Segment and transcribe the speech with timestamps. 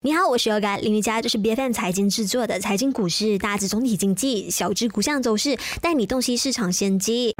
[0.00, 7.34] 你好，我是 Yoga 林瑜伽，这是 B F M 财经制作的财经股市，大致总体经济，小至股项走势，带你洞悉市场先机。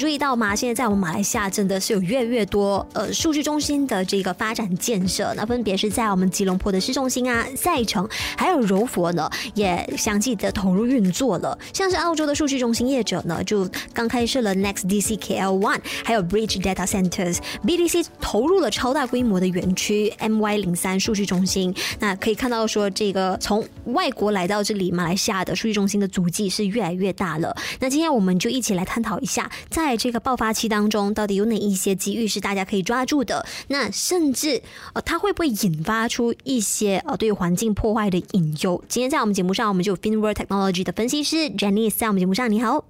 [0.00, 0.56] 注意到吗？
[0.56, 11.56] 现在在我们马来西亚真的是有越来越多呃数据中心的这个发展建设，那分别是在我们吉隆坡的市中心啊、赛城，还有柔佛呢，也相继的投入运作了。
[11.74, 21.74] 像是澳洲的数据中心业者呢，就刚开设了 Next DC KL One，还有 Bridge Data Centers，BDC 投入了超大规模的园区 MY 零三数据中心。
[21.98, 27.54] 那可以看到说，这个从外国来到这里马来西亚的数据中心的足迹是越来越大了。
[27.78, 29.50] 那今天我们就一起来探讨一下。
[29.68, 33.44] 在在这个爆发期当中，到底有哪一些机遇是大家可以抓住的？
[33.66, 34.62] 那甚至
[34.92, 38.80] 呃，它会不会引发出一些呃对环境破坏的隐忧？
[38.86, 42.84] 今天在我们节目上，我们就有 Finworld Technology 的分析师 Jenny 在我们节目上，你好。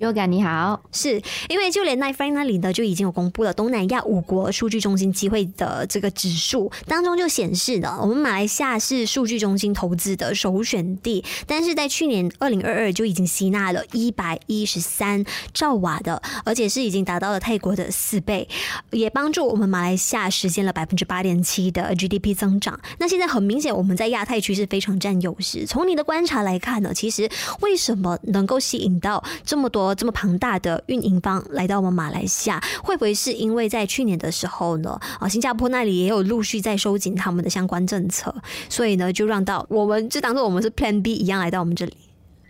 [0.00, 18.48] Yoga 你好，是因为就连 n i f r 那里呢就已经有公布了东南亚五国数据中心机会的这个指数当中就显示的，我们马来西亚是数据中心投资的首选地，但是在去年二零二二就已经吸纳了一百一十三兆瓦的，而且是已经达到了泰国的四倍，
[18.90, 22.78] 也帮助我们马来西亚实现了百分之八点七的 GDP 增长。
[22.98, 25.64] 那现在很明显，我们在亚太区是非常占优势。
[25.66, 29.83] 从你的观察来看呢，其实为什么能够吸引到这么多？
[29.92, 34.96] 这么庞大的运营方来到我们马来西亚，会不会是因为在去年的时候呢？
[35.18, 38.32] 啊，新加坡那里也有陆续在收紧他们的相关政策，
[38.68, 41.92] 所以呢，就让到我们就当做我们是 Plan B 一样来到我们这里。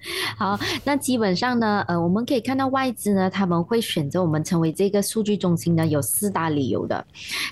[0.36, 7.04] 好，那基本上呢，呃，我们可以看到外资呢，他们会选择我们成为这个数据中心呢，有四大理由的。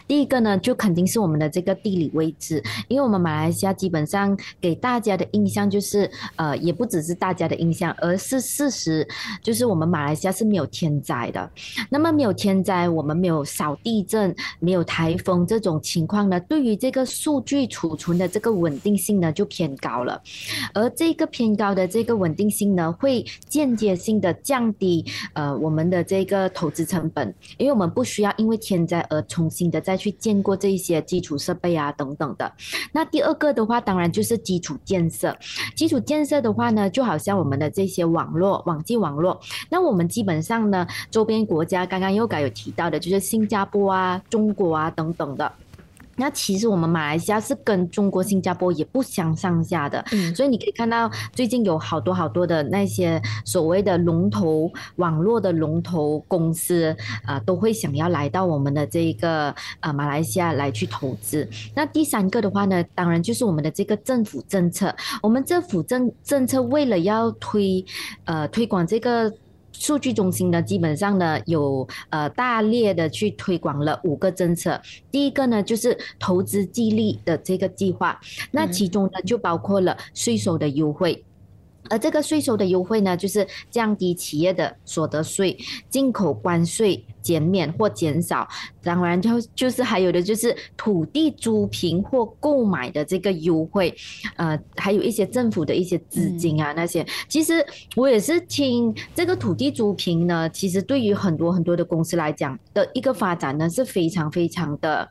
[0.07, 9.07] 第一个呢，就肯定是我们的这个地理位置，因为我们马来西亚基本上给大家的印象就是，呃，也不只是大家的印象，而是事实，
[9.43, 11.51] 就是我们马来西亚是没有天灾的。
[11.89, 20.21] 那么没有天灾，我们没有少地震，没有台风这种情况呢，对于这个数据储存的这个稳定性呢，就偏高了。
[20.75, 22.42] 而这个偏高的这个稳定。
[22.43, 25.05] 定性呢会间接性的降低
[25.35, 32.53] 呃我们的这个投资成本，因为我们不需要因为天灾而重新的再去建过这一些基础设备啊等等的。
[32.91, 35.37] 那第二个的话，当然就是基础建设。
[35.77, 39.41] 基础建设的话呢，就好像我们的这些网络、网际网络。
[39.71, 45.53] 那我们基本上呢，周边国家刚刚又该有提到的，就是新加坡啊、中国啊等等的。
[46.17, 61.49] 那其实我们马来西亚是跟中国、新加坡也不相上下的，所以你可以看到最近有好多好多的那些所谓的龙头网络的龙头公司啊，都会想要来到我们的这一个呃马来西亚来去投资。
[61.75, 67.85] 那第三个的话呢，当然就是我们的这个政府政策，我们政府政政策为了要推
[68.25, 69.33] 呃推广这个。
[69.73, 74.81] 数据中心呢，基本上呢有呃大列的去推广了五个政策。
[75.11, 81.25] 第一个呢就是投资激励的这个计划，那其中呢就包括了税收的优惠。
[81.91, 85.57] 而这个税收的优惠呢，就是降低企业的所得税、
[85.91, 88.49] 进口关税减免或减少，
[88.83, 93.95] 当然就就是还有的就是土地租赁或购买的这个优惠，
[94.37, 97.05] 呃，还有一些政府的一些资金啊那些。
[97.29, 97.65] 其实
[97.97, 105.09] 我也是听这个土地租赁呢，其实对于很多很多的公司来讲的一个发展呢是非常非常的。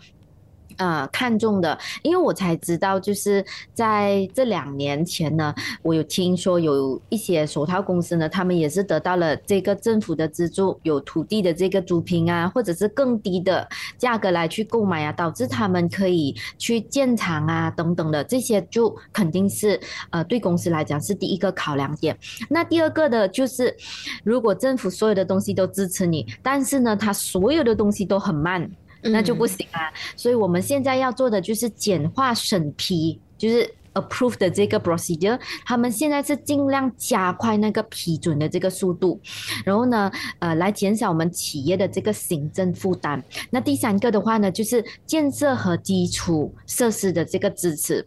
[0.78, 3.44] 呃，看中的，因为我才知道，就是
[3.74, 13.68] 在这两年前呢，我有听说有一些手套公司呢，他们也是得到了这个政府的资助，有土地的这个租赁啊，或者是更低的
[13.98, 22.18] 价格来去购买啊，导致他们可以去建厂啊等等的，这些就肯定是呃对公司来讲是第一个考量点。
[22.50, 23.76] 那第二个的就是，
[24.24, 28.70] 如果政府所有的东西都支持你，但是呢，它所有的东西都很慢。
[29.04, 39.20] 那就不行啊，所以我们现在要做的就是简化审批，就是 approve 的这个 procedure，他们现在是尽量加快那个批准的这个速度，
[39.66, 43.24] 然后呢，呃，来减少我们企业的这个行政负担。
[43.50, 48.06] 那第三个的话呢，就是建设和基础设施的这个支持。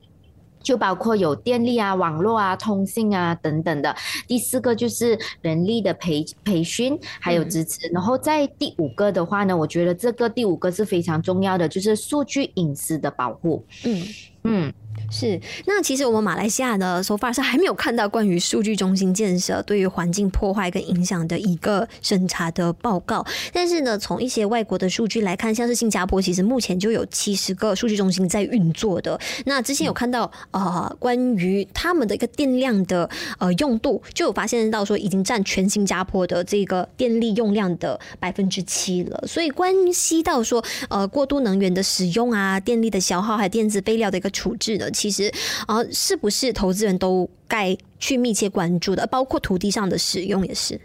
[0.65, 3.95] 就包括有电力啊、网络啊、通信啊等等的。
[4.27, 7.87] 第四个就是人力的培培训还有支持。
[7.93, 13.65] 然后在第五个的话呢，我觉得这个第五个是非常重要的，就是数据隐私的保护。
[13.85, 14.03] 嗯
[14.43, 14.73] 嗯。
[15.11, 23.25] 是，那其实我们马来西亚的，so far 是还没有看到关于数据中心建设对于环境破坏跟影响的一个审查的报告。
[23.53, 29.19] 但是呢，从一些外国的数据来看，像是新加坡，其实目前就有七十个数据中心在运作的。
[29.45, 33.09] 那之前有看到呃，关于他们的一个电量的
[33.39, 39.25] 呃用度，就有发现到说已经占全新加坡的这个电力用量的百分之七了。
[39.27, 44.91] 所以关系到说呃过度能源的使用啊，电力的消耗还有电子废料的一个处置呢。
[45.05, 45.31] 其实，
[45.67, 49.07] 啊，是不是投资人都该去密切关注的？
[49.09, 50.81] 包括土地上的使用也是。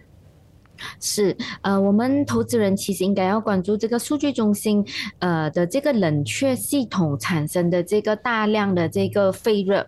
[1.00, 4.86] 是，呃，我们投资人其实应该要关注这个数据中心，
[5.20, 9.88] 呃的这个冷却系统产生的这个大量的这个废热，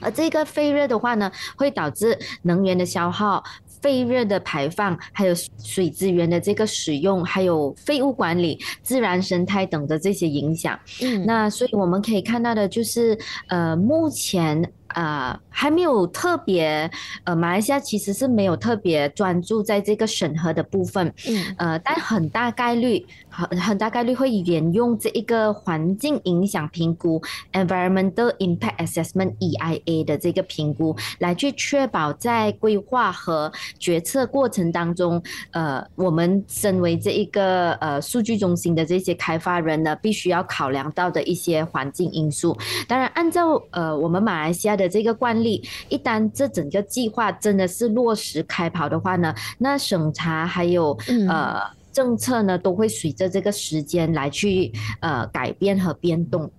[0.00, 3.44] 而这个废热的话呢，会导致能源的消耗。
[3.80, 10.78] 废热的排放，还有水资源的这个使用，还有废物管理、自然生态等的这些影响。
[11.02, 13.18] 嗯，那所以我们可以看到的就是，
[13.48, 14.70] 呃，目前。
[14.94, 16.90] 呃，还没有特别，
[17.22, 27.22] 呃，马来西亚其实是没有特别专注在这个审核的部分，嗯，呃，但很大概率，很很大概率会沿用这一个环境影响评估
[27.52, 35.22] （Environmental Impact Assessment，EIA） 的这个评估，来去确保在规划和决策过程当中，
[35.52, 42.58] 呃，我们身为这一个呃数据中心的这些开发人呢，必须要考量到的一些环境因素。
[42.88, 44.76] 当然，按照呃我们马来西亚。
[44.80, 50.96] 的这个惯例，一旦这整个计划真的是落实开跑的话呢，那审查还有
[51.28, 51.60] 呃
[51.92, 56.50] 政策呢，都会随着这个时间来去呃改变和变动。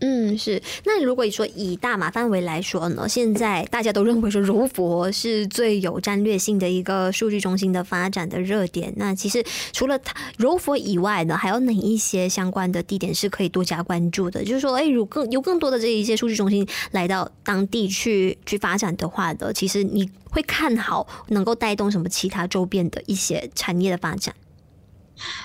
[0.00, 0.60] 嗯，是。
[0.84, 8.92] 那如果说以大马范围来说呢，现在大家都认为说柔佛是最有战略性的一个数据中心的发展的热点。
[8.96, 9.42] 那其实
[9.72, 14.44] 除了它柔佛以外呢，还有哪一些相关的地点是可以多加关注的？
[14.44, 24.34] 就是说，哎，如更有更多的这一些数据中心来到当地去去发展的话的，其实你会看好能够带动什么其他周边的一些产业的发展？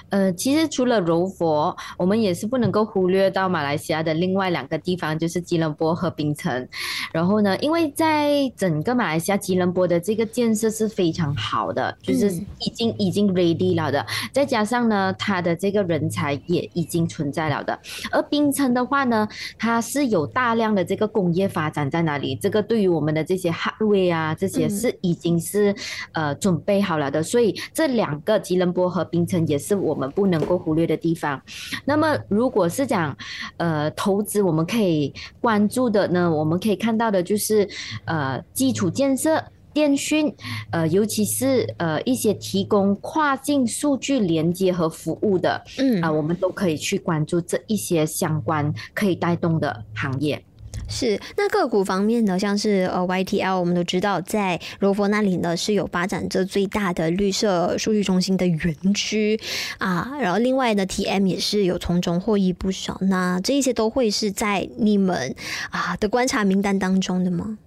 [0.09, 6.67] 呃，其实除了柔佛，我们也是不能够忽略到马来西亚的另外两个地方，就是吉隆坡和槟城。
[7.11, 17.77] 然后呢，因为在整个马来西亚吉隆坡的这个建设是非常好的，就是已经已经 ready 了的，再加上呢，它的这个人才也已经存在了的。
[18.11, 19.27] 而槟城的话呢，
[19.57, 25.75] 它是有大量的这个工业发展在那里，这个对于我们的这些 hardware 啊，这些是已经是
[26.13, 27.21] 呃准备好了的。
[27.23, 31.41] 所以这两个吉隆坡和槟城也是我们不能够忽略的地方。
[31.85, 33.15] 那么，如果是讲
[33.57, 37.67] 呃投资，我们可以关注的呢，我们可以看到的就是
[38.05, 39.43] 呃基础建设、
[39.73, 40.33] 电讯，
[40.71, 50.43] 呃尤其是呃一些提供跨境数据连接和服务的，嗯啊，我们都可以去关注这一些相关可以带动的行业。
[50.89, 59.39] 是，那个股方面呢，像是呃 YTL，我们都知道在柔佛那里呢是有发展这最大的绿色数据中心的园区
[59.77, 65.35] 啊，然后另外呢 TM 也是有从中获益不少，那这一些都会是在你们
[65.69, 67.59] 啊的观察名单当中的吗？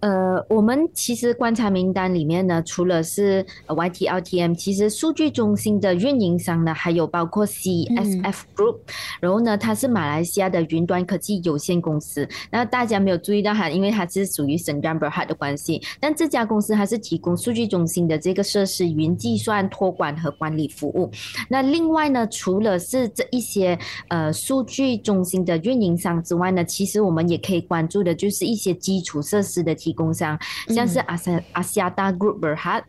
[0.00, 8.76] 呃，我们其实观察名单里面呢，除了是 YTLTM，其实数据中心的运营商呢，还有包括 CSF Group，
[9.18, 12.28] 然后呢，它是马来西亚的云端科技有限公司。
[12.50, 15.82] 那大家没有注意到它，因为它是属于 s e n g a m b e r h a t 的关系。
[15.98, 21.10] 但这家公司它是提供数据中心的这个设施、云计算、托管和管理服务。
[21.48, 23.76] 那另外呢，除了是这一些
[24.08, 29.74] 呃数据中心的运营商之外呢，其实我们也可以关注的就是一些基础设施的。
[29.87, 30.38] 提供商
[30.68, 32.82] 像是阿萨阿西亚大 Group Berhad，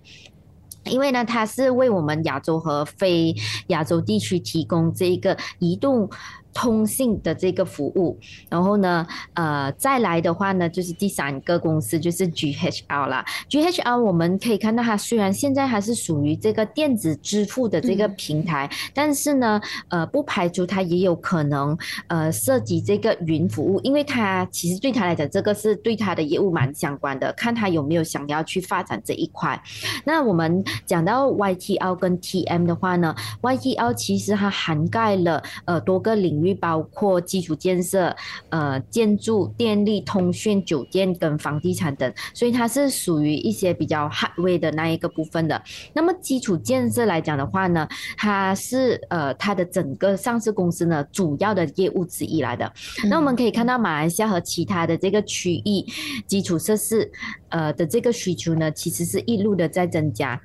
[0.86, 3.36] 因为呢，它是为我们亚洲和非
[3.68, 6.10] 亚洲地区提供这一个移动。
[6.54, 8.18] 通信的这个服务，
[8.50, 13.24] 然后呢，呃，再来的话呢，就是第三个公司就是 GHL 啦。
[13.50, 21.78] GHL 我们可以看到，它虽然现在还是属于这个电子支付的这个平台，但是呢，呃，不排除它也有可能
[22.08, 29.62] 呃涉及这个云服务，因为它其实对它来讲，这个是对它的业务蛮相关的，看它有没有想要去发展这一块。
[30.04, 36.39] 那我们讲到 YTL 跟 TM 的话呢，YTL 其实它涵盖了呃多个领。
[36.44, 38.16] 域包括基础建设、
[38.50, 45.62] 呃建筑、电力、通讯、酒店跟房地产等，所以它是属于一些比较 hardware 的那一个部分的。
[45.94, 52.72] 那么基础建设来讲的话呢，它是呃它的整个上市公司呢主要的业务之一来的。
[53.10, 55.86] 那我们可以看到马来西亚和其他的这个区域
[56.28, 57.10] 基础设施
[57.50, 60.40] 呃的这个需求呢，其实是一路的在增加。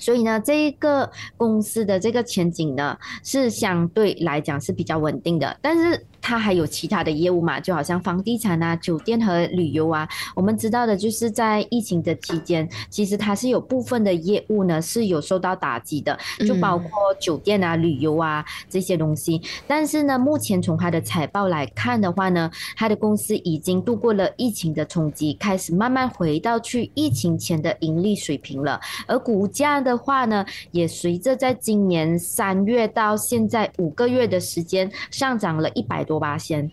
[0.00, 5.56] 所以呢，这一个公司的这个前景呢，是相对来讲是比较稳定的。
[5.60, 10.08] 但是它还有其他的业务嘛，就好像房地产啊、酒店和旅游啊。
[10.34, 16.88] 我们知道的就是在疫情的期间，其实它是有部分的业务呢是有受到打击的，就包括
[17.20, 19.40] 酒店啊、旅游啊这些东西。
[19.66, 28.80] 但是呢，目前从它的财报来看的话呢，它的公司已经度过了疫情的冲击，开始慢慢回到去疫情前的盈利水平了。
[29.06, 36.70] 而股价的话呢，也随着在今年三月到现在五个月的时间上涨了一百多巴胺。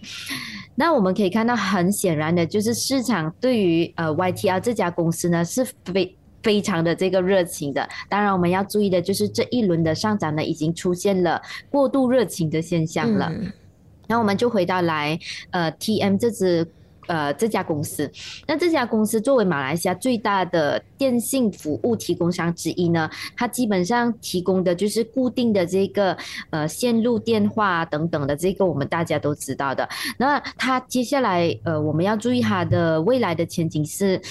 [0.74, 7.88] 那我们可以看到，很显然的就是市场对于呃 YTL 这家公司呢是非非常的这个热情的。
[8.10, 11.40] 当然，我们要注意的就是这一轮的上涨呢，已经出现了
[11.70, 13.32] 过度热情的现象了。
[14.08, 15.20] 那我们就回到来
[15.52, 16.68] 呃 TM 这支。
[17.08, 18.10] 呃，这家公司，
[18.46, 26.16] 那这家公司作为马来西亚最大的电信服务提供商之一呢，它基本上提供的就是固定的这个
[26.50, 29.88] 呃线路电话等等的这个，我们大家都知道的。
[30.18, 34.22] 那它接下来呃，我们要注意它的未来的前景是，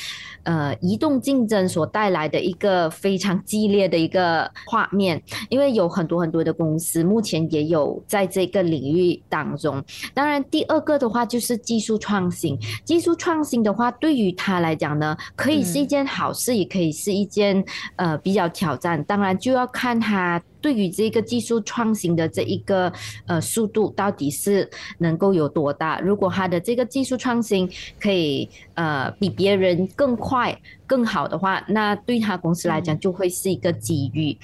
[0.42, 9.82] 呃，移动竞争所带来的一个非常激烈的一个画面，因为有很多很多的公司目前也有在这个领域当中。
[10.12, 12.58] 当然，第二个的话就是技术创新。
[12.84, 17.64] 技术创新的话，对于他来讲呢，可以是一件好事，也可以是一件
[17.96, 19.02] 呃比较挑战。
[19.04, 22.92] 当然就要看他对于这个技术创新的这一个
[23.26, 24.68] 呃速度到底是
[24.98, 26.00] 能够有多大。
[26.00, 27.70] 如果他的这个技术创新
[28.00, 30.56] 可以呃比别人更快
[30.86, 34.36] 更好的话，那对他公司来讲就会是一个机遇。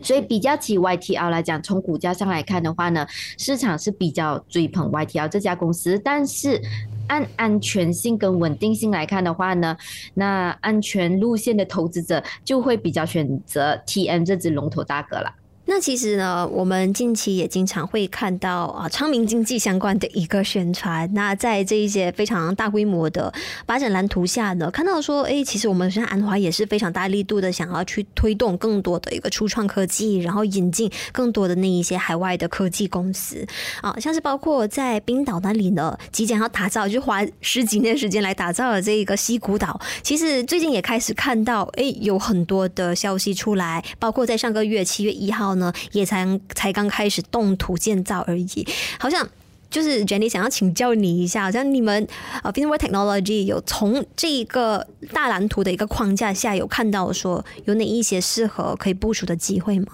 [0.00, 3.04] 所以比较起 YTL 来讲，从股价上来看的话呢，
[3.36, 6.62] 市场是比较追捧 YTL 这家公司，但是。
[7.08, 9.76] 按安全性跟稳定性来看的话呢，
[10.14, 15.34] 那安全路线的投资者就会比较选择 TM 这只龙头大哥了。
[15.70, 21.08] 那其实呢，我们近期也经常会看到啊，昌明经济相关的一个宣传。
[21.12, 23.30] 那在这一些非常大规模的
[23.66, 33.46] 发展蓝图下呢，看到说，哎，其实我们现在安华也是非常大力度的想要去推动更多的一个初创科技，然后引进更多的那一些海外的科技公司
[33.82, 39.78] 啊，像是包括在冰岛那里呢，即将要打造，就花十几年时间来打造的这一个西谷岛。
[40.02, 45.57] 其实最近也开始看到，哎，有很多的消息出来，包括在上个月七月一号。
[45.58, 48.66] 呢，也才才刚开始动土建造而已，
[48.98, 49.28] 好像
[49.70, 52.06] 就是 Jenny 想要请教你一下，好像你们
[52.42, 59.88] 啊 f i n w a r Technology 有从这个大蓝图的一个框架下，有看到说有哪一些适合可以部署的机会吗？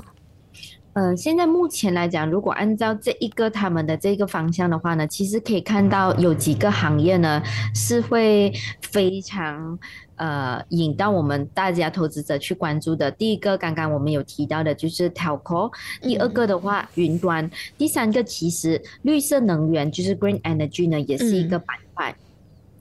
[0.95, 7.43] 嗯，现在目前来讲，如果按照这一个他们的这个方向的话呢，其实可以看到有几个行业呢
[7.75, 9.77] 是会非常
[10.15, 13.11] 呃引到我们大家投资者去关注的。
[13.11, 15.69] 第一个，刚刚我们有提到的就是 Telco；
[16.01, 17.45] 第二个的话，云端；
[17.77, 22.15] 第三个，其实绿色能源就是 Green Energy 呢，也是一个板块。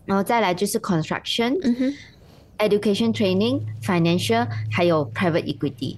[0.05, 1.57] 然后再来就是 Construction、
[2.59, 5.95] Education Training、Financial，还有 Private Equity。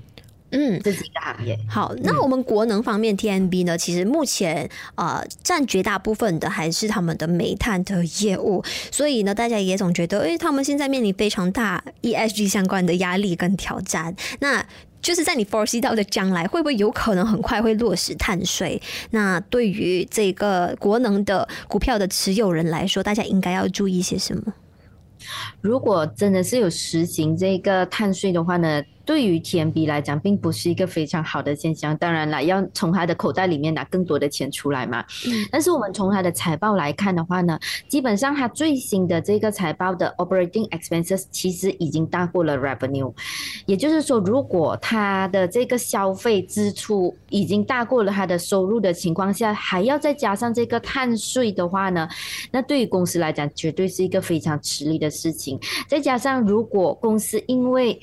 [0.56, 1.60] 嗯，这是一个行业。
[1.68, 3.78] 好，那我们国能方面 TMB 呢？
[3.78, 14.16] 其实目前呃占绝大部分的还是他们的煤炭的业务，所以呢，大家也总觉得，哎，他们现在面临非常大 ESG 相关的压力跟挑战。
[14.40, 14.66] 那
[15.02, 18.82] 就是在你 foresee 到的将来，会不会有可能很快会落实碳税？
[19.12, 24.54] 那对于这个国能的股票的持有人来说，大家应该要注意些什么？
[25.60, 28.82] 如果真的是有实行这个碳税的话呢？
[29.06, 31.96] 对于 TMB 来讲，并不是一个非常好的现象。
[31.98, 35.06] 当然了，要从他的口袋里面拿更多的钱出来嘛。
[35.28, 35.48] 嗯。
[35.52, 43.14] 但是我们从他的财报来看的话呢，基本上他最新的这个财报的 operating expenses 其实已经大过了 revenue。
[43.66, 52.08] 也就是说，如果他的这个消费支出已经大过了他的收入的情况下，还要再加上这个碳税的话呢，
[52.52, 55.60] 那对于公司来讲，绝对是一个非常吃力的事情。
[55.88, 58.00] 再加上如果公司因为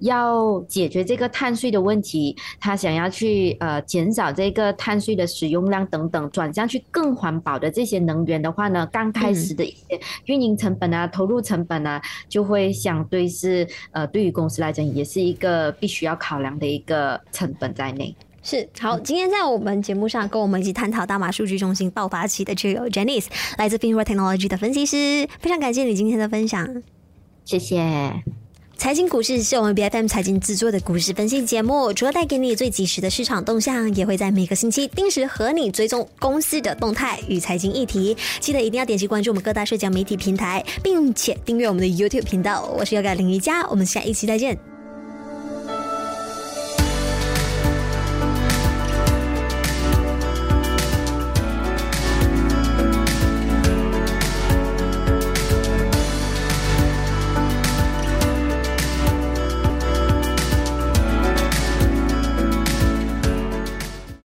[0.00, 0.33] 要
[0.68, 18.14] 解决这个碳税的问题，他想要去呃减少这个碳税的使用量等等，转向去更环保的这些能源的话呢，刚开始的一些运营成本啊、投入成本啊，就会相对是呃对于公司来讲也是一个必须要考量的一个成本在内。
[18.42, 26.82] 是好，今天在我们节目上跟我们一起探讨大马数据中心爆发期的就有 Janice，来自 Finra Technology 的分析师，非常感谢你今天的分享，
[27.46, 28.43] 谢谢。
[28.76, 38.14] 财经股市是我们 B F M 财经制作的股市分析节目，除了带给你最及时的市场动向，也会在每个星期定时和你追踪公司的动态与财经议题。
[38.40, 42.70] 记得一定要点击关注我们各大社交媒体平台，并且订阅我们的 YouTube 频道。
[42.78, 44.73] 我是优改林瑜伽，我们下一期再见。